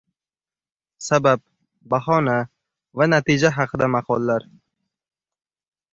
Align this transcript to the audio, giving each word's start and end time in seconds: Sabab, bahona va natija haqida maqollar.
Sabab, 1.07 1.43
bahona 1.93 2.37
va 3.01 3.09
natija 3.13 3.55
haqida 3.59 3.93
maqollar. 3.97 4.49